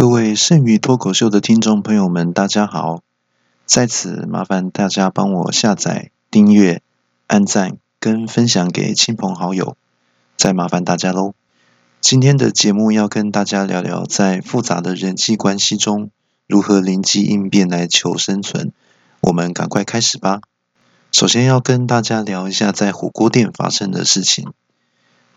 [0.00, 3.02] 各位剩余脱口秀的听众朋友们，大家好！
[3.66, 6.80] 在此麻烦大家帮我下载、订阅、
[7.26, 9.76] 按赞跟分享给亲朋好友，
[10.38, 11.34] 再麻烦大家喽。
[12.00, 16.10] 今天的节目要跟大家聊聊，在复杂的人际关系中，
[16.46, 18.72] 如何灵机应变来求生存。
[19.20, 20.40] 我们赶快开始吧。
[21.12, 24.50] 首先要跟大家聊一下在火锅店发生的事情。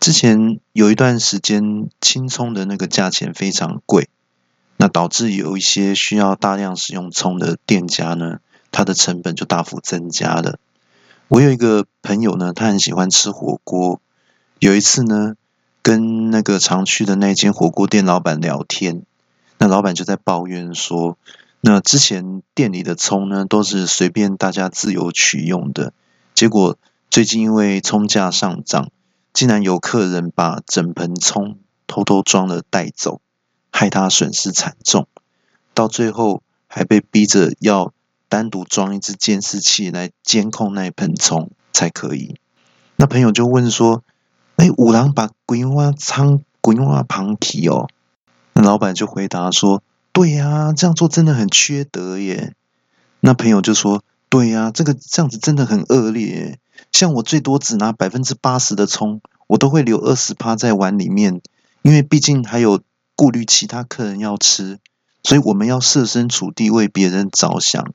[0.00, 4.08] 之前有一段时间，青葱的那个价钱非常贵。
[4.76, 8.38] 那导致有一些需要大量使用葱的店家呢，
[8.70, 10.58] 它的成本就大幅增加了。
[11.28, 14.00] 我有一个朋友呢，他很喜欢吃火锅。
[14.58, 15.34] 有一次呢，
[15.82, 19.02] 跟那个常去的那间火锅店老板聊天，
[19.58, 21.16] 那老板就在抱怨说，
[21.60, 25.92] 那之前店里的葱呢，都是随便大家自由取用的，
[26.34, 26.78] 结果
[27.10, 28.90] 最近因为葱价上涨，
[29.32, 33.20] 竟然有客人把整盆葱偷偷装了带走。
[33.76, 35.08] 害他损失惨重，
[35.74, 37.92] 到最后还被逼着要
[38.28, 42.36] 单独装一只监视器来监控那一盆葱才可以。
[42.94, 44.04] 那朋友就问说
[44.54, 47.88] ：“哎，五郎把鬼娃仓鬼娃旁提哦？”
[48.54, 49.82] 那老板就回答说
[50.14, 52.54] ：“对呀，这样做真的很缺德耶。”
[53.18, 56.60] 那朋友就说：“对呀，这个这样子真的很恶劣。
[56.92, 61.40] 像我最多只拿百分之八十的葱，我都会留二十趴在碗里面，
[61.82, 62.80] 因为毕竟还有。”
[63.16, 64.78] 顾虑其他客人要吃，
[65.22, 67.92] 所以我们要设身处地为别人着想。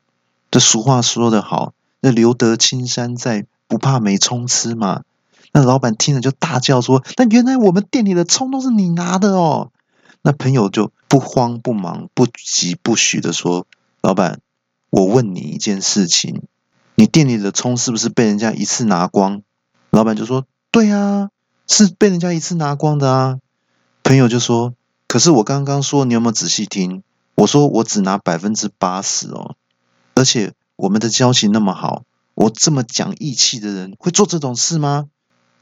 [0.49, 5.03] 这俗话说得好，那留得青山在，不怕没葱吃嘛。
[5.51, 9.71] 那老板听了就大叫说：“那原来我们店里的葱都是你拿的哦！”
[10.23, 13.67] 那朋友就不慌不忙、不急不徐的说
[14.01, 14.39] ：“老板，
[14.89, 16.43] 我问你一件事情，
[16.95, 19.41] 你店里的葱是不是被人家一次拿光？”
[19.91, 21.29] 老板就说：“对啊，
[21.67, 23.39] 是被人家一次拿光的啊。”
[24.01, 24.73] 朋友就说。
[25.09, 27.01] 可是我刚刚说，你有没有仔细听？
[27.33, 29.55] 我说我只拿百分之八十哦，
[30.13, 32.03] 而且我们的交情那么好，
[32.35, 35.07] 我这么讲义气的人会做这种事吗？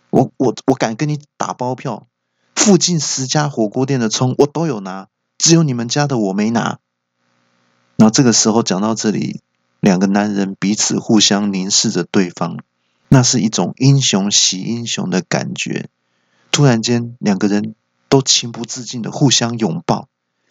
[0.10, 2.08] 我我我敢跟你打包票，
[2.56, 5.08] 附近十家火锅店的葱我都有拿，
[5.38, 6.80] 只有你们家的我没拿。
[7.96, 9.40] 然后这个时候讲到这里，
[9.80, 12.58] 两个男人彼此互相凝视着对方，
[13.08, 15.88] 那是一种英雄惜英雄的感觉。
[16.52, 17.76] 突然间，两个人。
[18.10, 20.08] 都情不自禁的互相拥抱，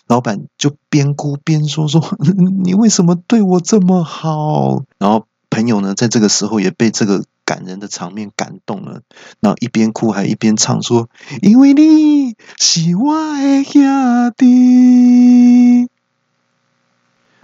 [0.07, 2.03] 老板就边哭边说：“说
[2.63, 9.03] 你为什么对我这么好？”然后朋友呢，在这个时候也被这个感人的场面感动了，
[9.41, 11.09] 然后一边哭还一边唱说
[11.43, 15.89] ：“因为你是我的兄弟。”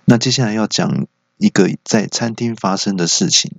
[0.04, 1.06] 那接下来要讲
[1.38, 3.52] 一个在餐厅发生的事情。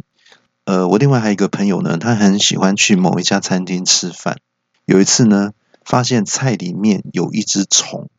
[0.65, 4.37] 呃，我另外还有一个朋友呢，他很喜欢去某一家餐厅吃饭。
[4.85, 5.51] 有一次呢。
[5.85, 8.09] 发现菜里面有一只虫，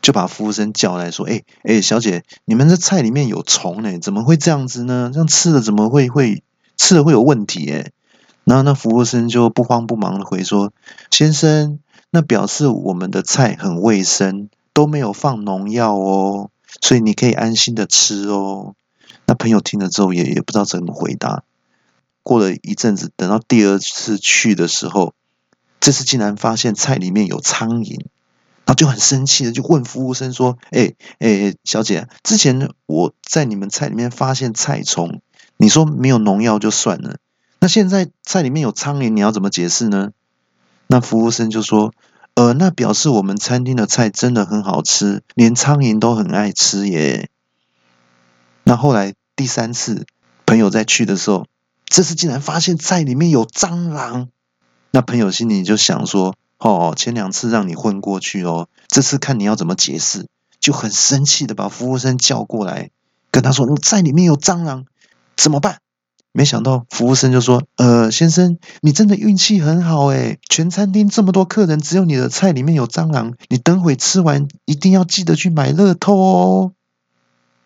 [0.00, 5.10] 就把服务生叫来说：“哎哎，小姐，你们这菜里面有虫呢，怎么会这样子呢？
[5.12, 6.42] 这样吃了怎么会会
[6.76, 7.92] 吃了会有问题？”哎，
[8.44, 10.72] 然后那服务生就不慌不忙的回说
[11.12, 11.78] ：“先生，
[12.10, 16.50] 那表示我们的菜很卫生，都没有放农药哦，
[16.80, 18.74] 所以你可以安心的吃哦。”
[19.26, 21.44] 那朋友听了之后也也不知道怎么回答。
[22.24, 25.14] 过了一阵子，等到第二次去的时候。
[25.82, 35.20] 这次竟然发现菜里面有苍蝇，然后就很生气的就问服务生说：“哎哎，小姐，之前我在你们菜里面发现菜虫，
[35.56, 37.16] 你说没有农药就算了，
[37.58, 40.12] 那现在菜里面有苍蝇，你要怎么解释呢？”
[40.86, 41.92] 那服务生就说
[42.34, 47.28] ：“呃，那表示我们餐厅的菜真的很好吃，连苍蝇都很爱吃耶。”
[48.62, 50.06] 那后来第三次
[50.46, 51.48] 朋友再去的时候，
[51.86, 54.28] 这次竟然发现菜里面有蟑螂。
[54.94, 60.26] 那朋友心里就想说：“哦，前两次让你混过去哦，这次看你要怎么解释。”
[60.60, 62.90] 就很生气的把服务生叫过来，
[63.32, 64.84] 跟他说：“你在里面有蟑螂，
[65.36, 65.78] 怎么办？”
[66.30, 73.34] 没想到服务生就说：“呃，先生，你真的运气很好诶，全餐厅这么多客人，只有你的菜里面有蟑螂。
[73.48, 76.72] 你等会吃完一定要记得去买乐透哦。”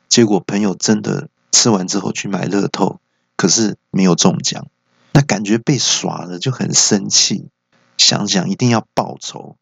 [0.08, 3.00] 结果朋友真的吃完之后去买乐透，
[3.37, 4.69] 可是没有中奖。
[5.16, 7.48] 那感觉被耍了，就很生气，
[7.96, 9.56] 想想一定要报仇。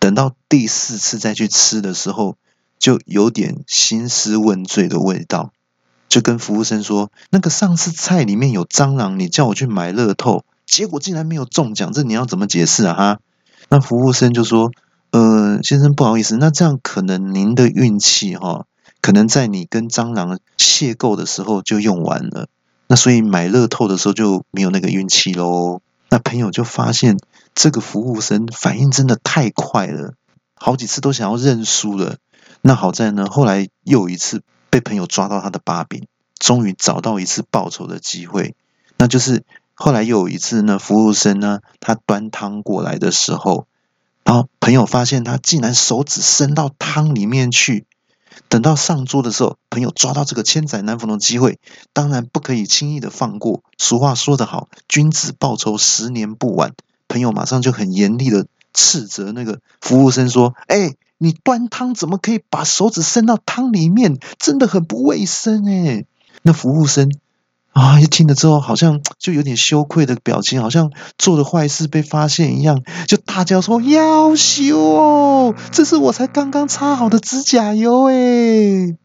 [0.00, 2.36] 等到第四次再去吃的时候，
[2.80, 5.52] 就有点兴师问罪的味道，
[6.08, 13.20] 就跟服务生说：“那个上次菜里面有蟑螂，你叫我去买乐透，结果竟然没有中奖，这你要怎么解释啊？”哈，
[13.68, 14.72] 那服务生就说
[15.12, 18.66] ：“呃，先生不好意思，那这样可能您的运气哈，
[19.00, 22.48] 可能在你跟蟑螂邂逅的时候就用完了。”
[22.88, 25.80] 那所以买乐透的时候就没有那个运气喽。
[26.08, 27.18] 那朋友就发现
[27.54, 30.14] 这个服务生反应真的太快了，
[30.54, 32.18] 好几次都想要认输了。
[32.62, 36.06] 那好在呢，后来又一次被朋友抓到他的把柄，
[36.38, 38.54] 终于找到一次报仇的机会。
[38.98, 39.42] 那就是
[39.74, 43.66] 后来又有一次呢，服务生呢，他端汤过来的时候，
[44.22, 47.84] 然后朋友发现他竟然手指伸到汤里面去。
[48.48, 51.58] 等到上桌的时候，朋友抓到这个千载难逢的机会，
[51.92, 53.62] 当然不可以轻易的放过。
[53.78, 56.74] 俗话说得好，君子报仇，十年不晚。
[57.08, 64.18] 朋友马上就很严厉的斥责那个服务生说：“哎，你端汤怎么可以把手指伸到汤里面？
[64.38, 66.04] 真的很不卫生哎！”
[66.42, 67.10] 那服务生
[67.76, 75.54] 啊，一听了之后，好像就有点羞愧的表情，好像做了坏事被发现一样，就大叫说：“要羞哦！
[75.72, 78.96] 这是我才刚刚擦好的指甲油哎！”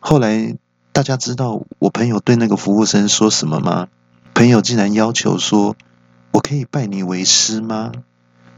[0.00, 0.56] 后来
[0.90, 3.86] 大家知道我朋友对那个服务生说什么吗？
[4.34, 5.76] 朋友竟然要求说。
[6.32, 7.92] 我可以拜你为师吗？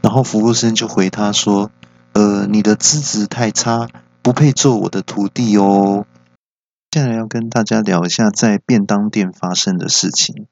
[0.01, 1.69] 然后服务生就回他说
[2.13, 3.89] ：“呃，你的资质太差，
[4.23, 6.05] 不配做我的徒弟哦。”
[6.93, 10.45] 接下来要跟大家聊一下在便当店发生的事情。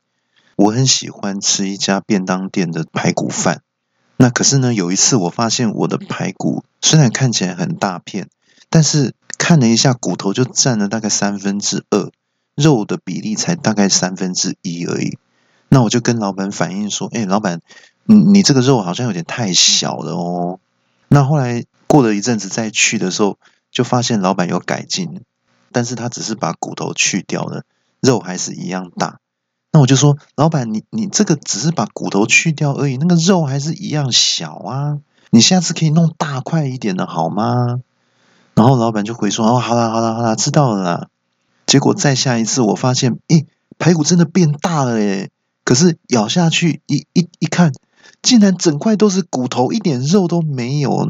[0.55, 3.61] 我很喜欢吃一家便当店的排骨饭。
[4.17, 8.27] 那可是呢，有一次我发现我的排骨虽然看起来很大片，
[8.71, 12.09] 但是看了一下骨头就占了大概三分之二，
[12.55, 15.19] 肉的比例才大概三分之一而已。
[15.69, 17.61] 那我就跟老板反映说：“哎，老板，
[18.05, 20.59] 你你这个肉好像有点太小了哦。”
[21.07, 23.37] 那后来过了一阵子再去的时候，
[23.69, 25.21] 就发现老板有改进，
[25.71, 27.63] 但是他只是把骨头去掉了，
[27.99, 29.19] 肉还是一样大。
[29.71, 37.79] 那我就说：“老板，你你这个只是把骨头去掉而已，那个肉还是一样小啊，你下次可以弄大块一点的好吗？”
[38.53, 41.07] 然后老板就回说：“哦，好了好了好了，知道了。”啦。”
[41.65, 43.45] 结果再下一次，我发现，诶，
[43.79, 45.29] 排骨真的变大了诶。
[45.63, 47.71] 可是咬下去一一一看，
[48.21, 51.07] 竟然整块都是骨头，一点肉都没有。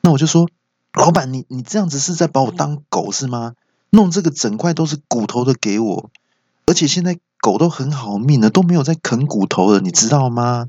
[0.00, 0.48] 那我就说，
[0.94, 3.52] 老板，你你这样子是在把我当狗是吗？
[3.90, 6.10] 弄这个整块都是骨头的给我，
[6.66, 10.68] 而且现在狗都很好命了，都没有在啃骨头了，你知道吗？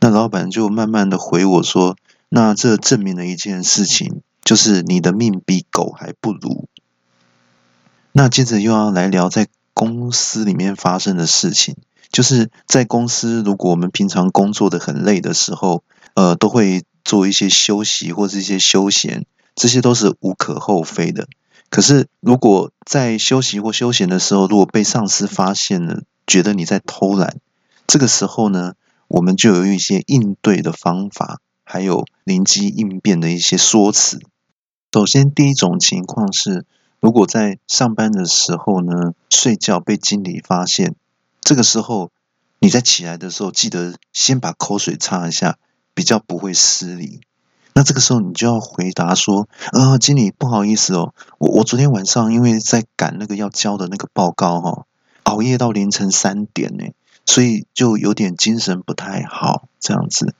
[0.00, 1.96] 那老板就慢慢的回我说，
[2.28, 6.68] 那这证明了一件事情，就是你的命比狗还不如。
[8.12, 11.76] 那接着又要来聊在公司里面发生的事情。
[12.12, 15.82] 就是在公司，如果我们平常工作的很累的时候，
[16.14, 21.26] 呃，都会做一些休息或是一些休闲，这些都是无可厚非的。
[21.74, 27.38] 可是，如果在休息或休闲的时候，如果被上司发现了，觉得你在偷懒，
[27.88, 28.74] 这个时候呢，
[29.08, 34.20] 我们就有一些应对的方法，还有灵机应变的一些说辞。
[34.92, 36.64] 首先，第一种情况是，
[37.00, 40.94] 如果在上班的时候呢，睡觉被经理发现。
[41.40, 42.12] 这个时候，
[42.60, 45.58] 你在起来的时候，记得先把口水擦一下，
[45.92, 47.22] 比较不会失礼。
[47.76, 54.84] 那这个时候，你就要回答说：“呃，经理，不好意思哦，我我昨天晚上因为在赶那个要交的那个报告哈，
[55.24, 56.84] 熬夜到凌晨三点呢，
[57.26, 60.34] 所以就有点精神不太好这样子。”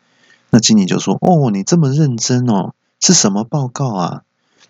[0.51, 4.23] 那经理就说：“哦，你这么认真哦，是什么报告啊？”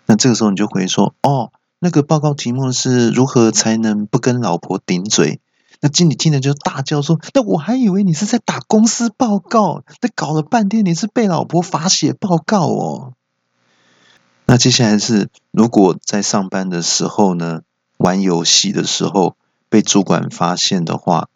[0.07, 5.39] 那这个时候你就回说：“哦，那个报告题目是如何才能不跟老婆顶嘴。”
[5.81, 13.13] 那经理听了就大叫说：“那我还以为你是在打公司报告，那搞了半天你是被老婆罚写报告哦。”
[14.47, 17.61] 那接下来是，如果在上班的时候呢，
[17.97, 19.35] 玩游戏的时候
[19.69, 21.29] 被主管发现的话，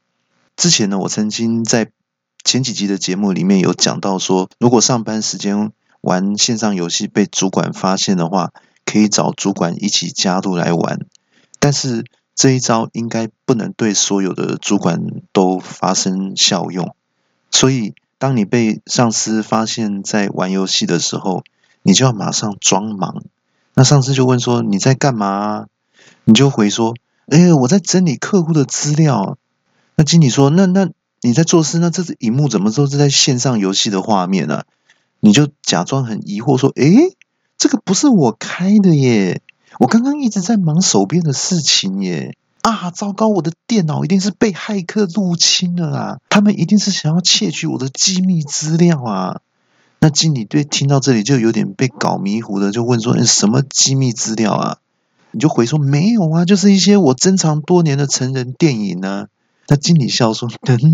[0.56, 1.92] 之前呢，我曾经在
[2.44, 8.52] 前几集的节目里面有讲到说，如果上班时间玩线上游戏被主管发现的话，
[8.86, 11.00] 可以找主管一起加入来玩，
[11.60, 12.06] 但是。
[12.40, 15.02] 这一招应该不能对所有的主管
[15.34, 16.96] 都发生效用，
[17.52, 21.44] 所以当你被上司发现在玩游戏的时候，
[21.84, 23.24] 你就要马上装忙。
[23.74, 25.66] 那上司就问说你在干嘛？
[26.24, 26.96] 你就回说：
[27.28, 29.38] 哎，我在整理客户的资料。
[29.98, 31.78] 那经理说：那那你在做事？
[31.80, 34.64] 那这是荧幕怎么都是在线上游戏的画面呢？
[35.20, 37.18] 你就假装很疑惑说：诶，
[37.58, 39.42] 这个不是我开的耶。
[39.80, 42.36] 我刚刚一直在忙手边的事情耶！
[42.64, 46.18] 啊，糟糕，我的电脑一定是被骇客入侵了啦！
[46.28, 49.40] 他们一定是想要窃取我的机密资料啊！
[50.02, 54.78] 那经理对听到这里就有点被搞迷糊的，就问说：“什么机密资料啊？”
[55.32, 59.28] 你就回说：“没有啊，就是一些我珍藏多年的成人电影呢。”
[59.72, 60.50] 那经理笑说：“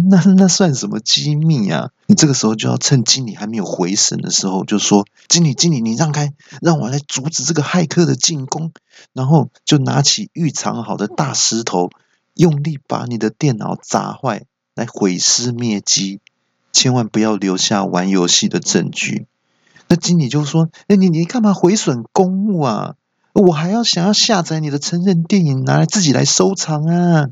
[0.10, 1.92] 那那算什么机密啊？
[2.08, 8.74] 你这个时候就要趁经理还没有回神的时候，就说：‘经理，经理，你让开，让我来阻止这个骇客的进攻。’
[9.14, 11.90] 然后就拿起预藏好的大石头，
[12.34, 14.44] 用力把你的电脑砸坏，
[14.76, 16.20] 来毁尸灭迹。
[16.74, 19.26] 千万不要留下玩游戏的证据。
[19.88, 22.96] 那经理就说：“哎，你你干嘛毁损公物啊？
[23.32, 27.28] 我还要想要下载你的成人电影拿来自己来收藏啊。”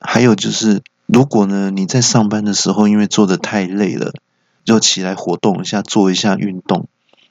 [0.00, 4.12] 还有就是，如果呢你在上班的时候因为做的太累了，
[4.64, 6.88] 就起来活动一下，做一下运动。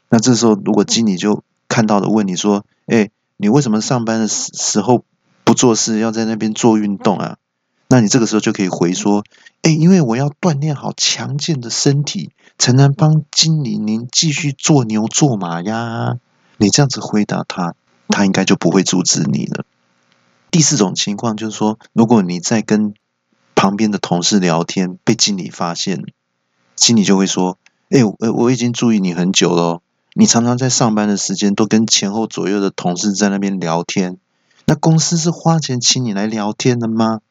[0.09, 5.03] 那这时候如果经理就看到了，问你说：“哎，你为什么上班的时时候
[5.43, 7.37] 不做事，要在那边做运动啊？”
[7.89, 9.23] 那你这个时候就可以回说
[9.63, 16.17] ：“哎，因为我要锻炼好强健的身体，才能帮经理您继续做牛做马呀。”
[16.57, 17.75] 你这样子回答他，
[18.09, 19.63] 他应该就不会阻止你了。
[20.49, 22.93] 第四种情况就是说，如果你在跟
[23.55, 26.03] 旁边的同事聊天，被经理发现，
[26.75, 27.57] 经理就会说
[27.89, 29.81] ：“哎，我我已经注意你很久了，
[30.13, 34.17] 你常常在上班的时间都跟前后左右的同事在那边聊天。
[34.65, 37.21] 那公司是花钱请你来聊天的吗？”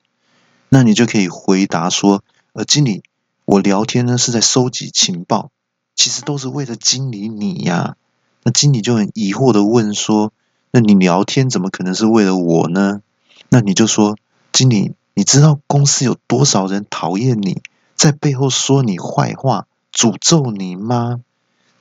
[0.69, 3.03] 那你就可以回答说：“呃，经理，
[3.45, 5.51] 我聊天呢是在收集情报，
[5.95, 7.97] 其实都是为了经理你呀。”
[8.43, 10.33] 那经理就很疑惑的问说
[10.71, 13.01] ：“那你聊天怎么可能是为了我呢？”
[13.49, 14.17] 那你就说
[14.53, 17.63] ：“经理，你知道公司有多少人讨厌你，
[17.95, 21.21] 在背后说你坏话、诅咒你吗？”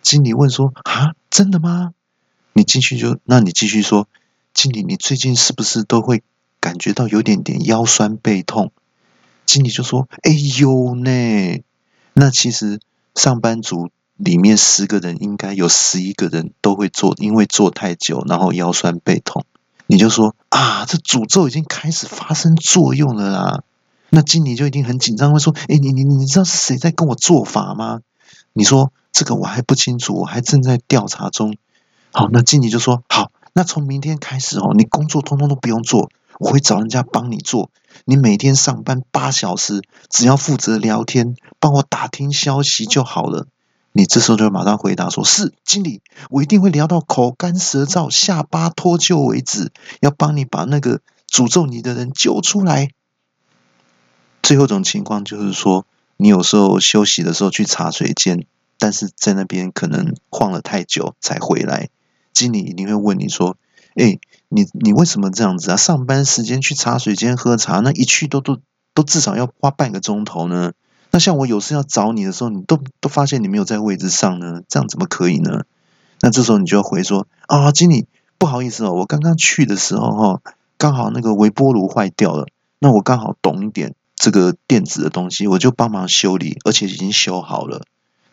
[0.01, 1.93] 经理问说：“啊，真的吗？”
[2.53, 4.07] 你继续就，那你继续说
[4.53, 6.23] ：“经理，你最近是不是都会？”
[6.61, 8.71] 感觉到有点点腰酸背痛，
[9.45, 11.61] 经理就说：“哎呦呢，
[12.13, 12.79] 那其实
[13.13, 19.45] 上班族里面十个人应该有十一个人都会做，因为做太久然后腰酸背痛。”
[19.87, 23.63] 你就说：“啊，这诅咒已经开始发生作用了啦。”
[24.09, 28.01] 那经理就一定很紧张，会说：“哎，你你你知道是谁在跟我做法吗？”
[28.53, 31.57] 你说：“这个我还不清楚，我还正在调查中。”
[32.11, 37.71] 好，那经理就说：“好，那从明天开始哦，你工作通通都不用做。”我会找人家帮你做，
[38.03, 43.47] 你每天上班八小时，只要负责聊天，帮我打听消息就好了。
[43.97, 49.71] 你这时候就马上回答说：“是经理，我一定会聊到口干舌燥、下巴脱臼为止，
[50.01, 50.99] 要帮你把那个
[51.31, 52.89] 诅咒你的人揪出来。”
[54.43, 55.85] 最后一种情况就是说，
[56.17, 58.45] 你有时候休息的时候去茶水间，
[58.77, 61.87] 但是在那边可能晃了太久才回来，
[62.33, 63.55] 经理一定会问你说
[63.95, 65.75] ：“哎。”你你为什么这样子啊？
[65.75, 68.59] 上班时间去茶水间喝茶，那一去都都
[68.93, 70.71] 都至少要花半个钟头呢。
[71.15, 75.63] 那像我有事要找你的时候，你都都发现你没有在位置上呢，这样怎么可以呢？
[76.19, 78.05] 那这时候你就要回说啊，经理
[78.37, 80.41] 不好意思哦，我刚刚去的时候哈，
[80.77, 82.47] 刚好那个微波炉坏掉了，
[82.79, 87.83] 那我刚好懂一点这个电子的东西，我就帮忙修理，而且已经修好了。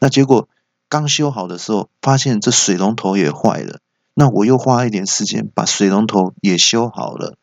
[0.00, 0.48] 那结果
[0.88, 3.78] 刚修好的时候，发现这水龙头也坏了。
[4.14, 7.36] 那我又花一点时间把水龙头也修好了，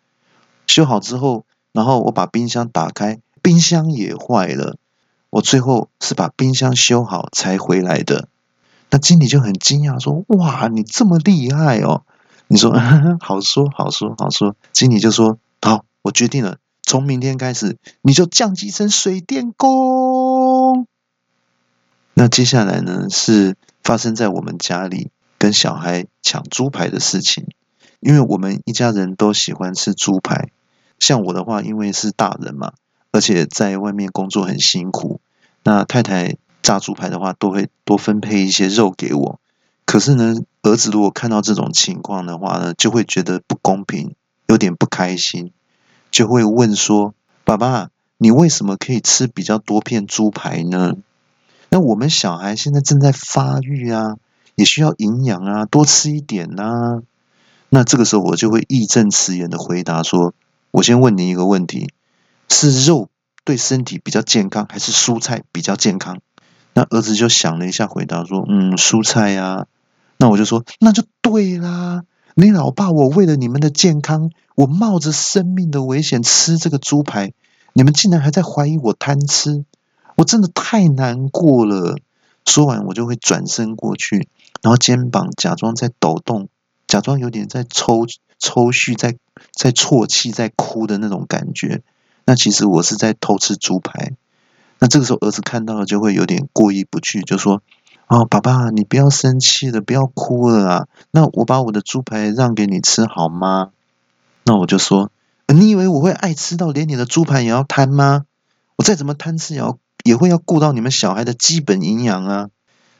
[0.67, 4.75] 修好之后，然后我把冰箱打开，冰箱也坏了。
[5.29, 8.27] 我最后是把冰箱修好才回来的。
[8.89, 12.03] 那经理就很惊讶说：“哇，你这么厉害哦！”
[12.48, 12.74] 你说
[13.21, 20.88] ：“好说好说好说。”经理就说：“好，我决定了，从明天开始你就降级成水电工。”
[22.15, 25.12] 那接下来呢，是发生在我们家里。
[25.41, 27.48] 跟小孩抢猪排的事情，
[28.01, 30.50] 因为我们一家人都喜欢吃猪排。
[31.00, 32.74] 像我的话，因为是大人嘛，
[33.11, 35.19] 而且在外面工作很辛苦，
[35.63, 39.39] 那太太炸猪排的话，都会多分配一些肉给我。
[39.85, 44.15] 可是呢，儿子如果看到这种情况的话呢，就会觉得不公平，
[44.47, 45.51] 有点不开心，
[46.11, 47.13] 就会问说
[47.43, 50.93] ：“爸爸，你为什么可以吃比较多片猪排呢？”
[51.69, 54.17] 那我们小孩现在正在发育啊。
[54.55, 57.01] 也需要营养啊，多吃一点呐。
[57.69, 60.33] 那这个时候我就会义正辞严的回答说
[60.71, 61.93] ：“我先问你一个问题，
[62.50, 63.10] 是肉
[63.44, 66.20] 对身体比较健康，还是蔬菜比较健康？”
[66.74, 69.68] 那儿子就想了一下，回答说：“嗯，蔬菜呀。”
[70.18, 72.03] 那我就说：“那就对啦，
[72.36, 77.34] 你老爸我为了你们的健康，我冒着生命的危险吃这个猪排，
[77.74, 79.65] 你们竟然还在怀疑我贪吃，
[80.15, 81.98] 我真的太难过了。”
[82.46, 84.27] 说完，我就会转身过去。
[84.62, 86.50] 然后肩膀假装在抖动，
[86.88, 88.06] 假装有点在抽
[88.39, 89.15] 抽蓄，在
[89.53, 91.82] 在啜泣，在哭的那种感觉。
[92.29, 94.13] 那其实我是在偷吃猪排。
[94.77, 97.63] 那这个时候儿子看到了就会有点过意不去，就说
[98.05, 100.88] ：“哦，爸爸，你不要生气了，不要哭了啊。
[101.09, 103.71] 那我把我的猪排让给你吃好吗？”
[104.45, 105.09] 那我就说
[105.51, 108.25] ：“你以为我会爱吃到连你的猪排也要贪吗？
[108.75, 112.50] 我再怎么贪吃也要也会要顾到你们小孩的基本营养啊。”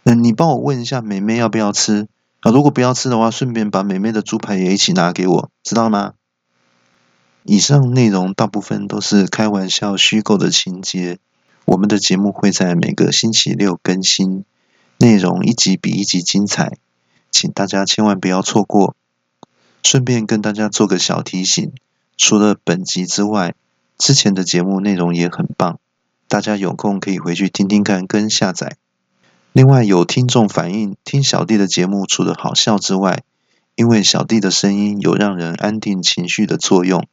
[0.05, 2.07] 嗯你帮我问一下美妹要不要吃
[2.39, 2.50] 啊？
[2.51, 6.13] 如果不要吃的话，顺便把美妹的猪排也一起拿给我，知道吗？
[7.43, 11.17] 以上内容大部分都是开玩笑、虚构的情节。
[11.65, 14.43] 我们的节目会在每个星期六更新，
[14.98, 16.77] 内容一集比一集精彩，
[17.31, 18.96] 请大家千万不要错过。
[19.84, 21.72] 顺便跟大家做个小提醒，
[22.17, 23.55] 除了本集之外，
[23.98, 25.79] 之前的节目内容也很棒，
[26.27, 28.75] 大家有空可以回去听听看跟下载。
[29.53, 33.24] 另外有听众反映，听小弟的节目除了好笑之外，
[33.75, 37.08] 因为小弟的声音有让人安定情绪的作用，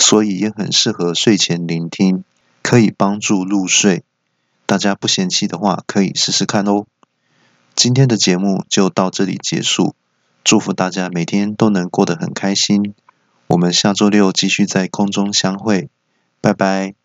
[0.00, 2.24] 所以也很适合睡前聆听，
[2.62, 4.02] 可以帮助入睡。
[4.66, 6.86] 大家不嫌弃的话，可以试试看哦。
[7.76, 9.94] 今天的节目就到这里结束，
[10.42, 12.94] 祝福大家每天都能过得很开心。
[13.46, 15.90] 我们下周六继续在空中相会，
[16.40, 16.99] 拜拜。